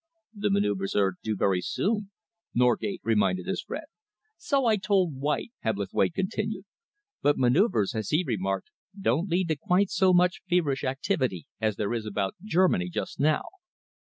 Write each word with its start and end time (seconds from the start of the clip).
"The 0.33 0.49
manoeuvres 0.49 0.95
are 0.95 1.13
due 1.21 1.35
very 1.35 1.61
soon," 1.61 2.09
Norgate 2.55 3.01
reminded 3.03 3.45
his 3.45 3.61
friend. 3.61 3.85
"So 4.35 4.65
I 4.65 4.77
told 4.77 5.13
White," 5.21 5.51
Hebblethwaite 5.59 6.15
continued, 6.15 6.65
"but 7.21 7.37
manoeuvres, 7.37 7.93
as 7.93 8.09
he 8.09 8.23
remarked, 8.25 8.71
don't 8.99 9.29
lead 9.29 9.47
to 9.49 9.55
quite 9.57 9.91
so 9.91 10.11
much 10.11 10.41
feverish 10.49 10.83
activity 10.83 11.45
as 11.59 11.75
there 11.75 11.93
is 11.93 12.07
about 12.07 12.33
Germany 12.43 12.89
just 12.89 13.19
now. 13.19 13.43